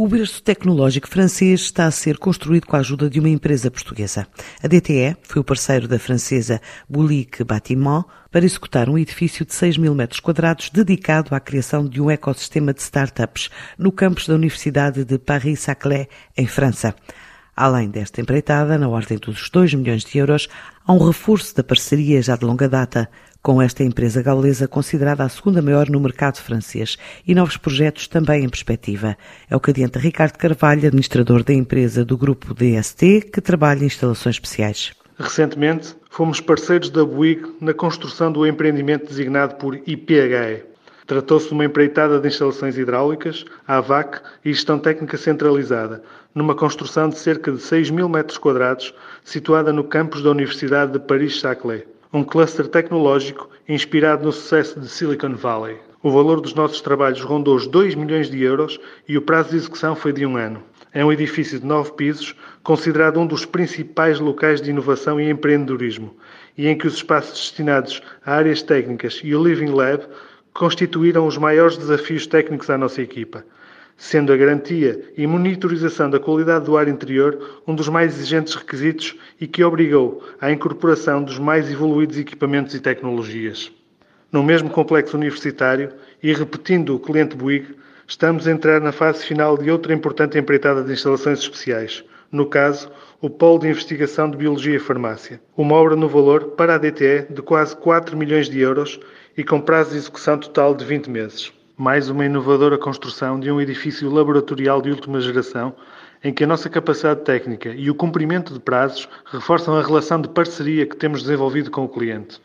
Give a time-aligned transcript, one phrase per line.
[0.00, 4.26] O berço tecnológico francês está a ser construído com a ajuda de uma empresa portuguesa.
[4.62, 9.76] A DTE foi o parceiro da francesa Boulique Bâtiment para executar um edifício de 6
[9.76, 15.04] mil metros quadrados dedicado à criação de um ecossistema de startups no campus da Universidade
[15.04, 16.94] de Paris-Saclay, em França.
[17.62, 20.48] Além desta empreitada, na ordem dos 2 milhões de euros,
[20.82, 23.06] há um reforço da parceria já de longa data
[23.42, 26.96] com esta empresa gaulesa considerada a segunda maior no mercado francês
[27.26, 29.14] e novos projetos também em perspectiva.
[29.50, 33.88] É o que adianta Ricardo Carvalho, administrador da empresa do grupo DST, que trabalha em
[33.88, 34.94] instalações especiais.
[35.18, 40.69] Recentemente, fomos parceiros da Bouygues na construção do empreendimento designado por IPHE.
[41.10, 47.18] Tratou-se de uma empreitada de instalações hidráulicas, AVAC e gestão técnica centralizada, numa construção de
[47.18, 52.68] cerca de 6 mil metros quadrados, situada no campus da Universidade de Paris-Saclay um cluster
[52.68, 55.78] tecnológico inspirado no sucesso de Silicon Valley.
[56.00, 59.56] O valor dos nossos trabalhos rondou os 2 milhões de euros e o prazo de
[59.56, 60.62] execução foi de um ano.
[60.92, 66.16] É um edifício de nove pisos, considerado um dos principais locais de inovação e empreendedorismo,
[66.56, 70.04] e em que os espaços destinados a áreas técnicas e o Living Lab
[70.52, 73.44] constituíram os maiores desafios técnicos à nossa equipa
[74.00, 79.14] sendo a garantia e monitorização da qualidade do ar interior um dos mais exigentes requisitos
[79.38, 83.70] e que obrigou à incorporação dos mais evoluídos equipamentos e tecnologias.
[84.32, 85.92] No mesmo complexo universitário,
[86.22, 87.74] e repetindo o cliente Bouygues,
[88.08, 92.90] estamos a entrar na fase final de outra importante empreitada de instalações especiais, no caso,
[93.20, 97.26] o Polo de Investigação de Biologia e Farmácia, uma obra no valor, para a DTE,
[97.28, 98.98] de quase 4 milhões de euros
[99.40, 103.58] e com prazo de execução total de 20 meses mais uma inovadora construção de um
[103.58, 105.74] edifício laboratorial de última geração,
[106.22, 110.28] em que a nossa capacidade técnica e o cumprimento de prazos reforçam a relação de
[110.28, 112.38] parceria que temos desenvolvido com o cliente.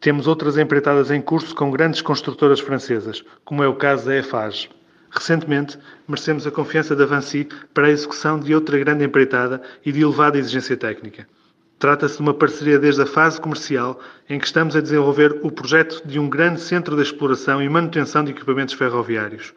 [0.00, 4.68] Temos outras empreitadas em curso com grandes construtoras francesas, como é o caso da EFAGE.
[5.10, 10.02] Recentemente, merecemos a confiança da Vancy para a execução de outra grande empreitada e de
[10.02, 11.26] elevada exigência técnica.
[11.84, 16.00] Trata-se de uma parceria desde a fase comercial, em que estamos a desenvolver o projeto
[16.06, 19.52] de um grande centro de exploração e manutenção de equipamentos ferroviários.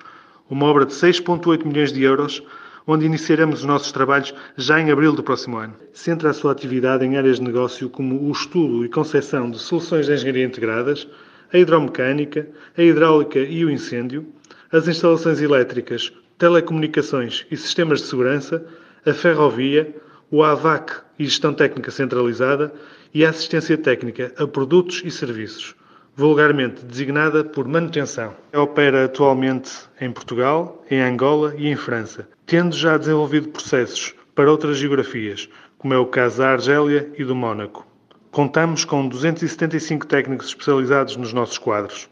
[0.49, 2.43] Uma obra de 6,8 milhões de euros,
[2.85, 5.73] onde iniciaremos os nossos trabalhos já em abril do próximo ano.
[5.93, 10.07] Centra a sua atividade em áreas de negócio como o estudo e concepção de soluções
[10.07, 11.07] de engenharia integradas,
[11.53, 12.45] a hidromecânica,
[12.77, 14.27] a hidráulica e o incêndio,
[14.69, 18.65] as instalações elétricas, telecomunicações e sistemas de segurança,
[19.05, 19.95] a ferrovia,
[20.29, 22.73] o AVAC e Gestão Técnica Centralizada
[23.13, 25.73] e a Assistência Técnica a Produtos e Serviços,
[26.15, 28.33] vulgarmente designada por manutenção.
[28.53, 29.71] Opera atualmente
[30.01, 35.93] em Portugal, em Angola e em França, tendo já desenvolvido processos para outras geografias, como
[35.93, 37.87] é o caso da Argélia e do Mónaco.
[38.29, 42.09] Contamos com 275 técnicos especializados nos nossos quadros.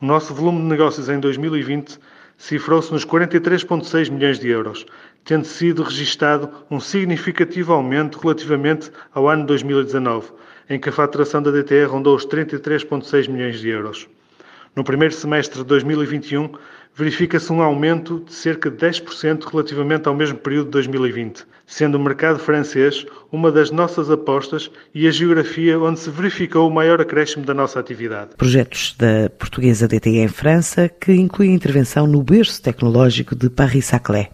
[0.00, 1.98] O nosso volume de negócios em 2020
[2.44, 4.84] cifrou-se nos 43,6 milhões de euros,
[5.24, 10.30] tendo sido registado um significativo aumento relativamente ao ano 2019,
[10.68, 14.06] em que a faturação da DTE rondou os 33,6 milhões de euros.
[14.76, 16.50] No primeiro semestre de 2021,
[16.96, 22.00] verifica-se um aumento de cerca de 10% relativamente ao mesmo período de 2020, sendo o
[22.00, 27.44] mercado francês uma das nossas apostas e a geografia onde se verificou o maior acréscimo
[27.44, 28.36] da nossa atividade.
[28.36, 34.28] Projetos da portuguesa DTE em França que incluem intervenção no berço tecnológico de Paris-Saclay.